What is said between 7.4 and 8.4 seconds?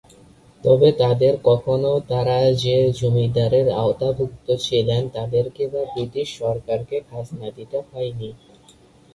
দিতে হয়নি।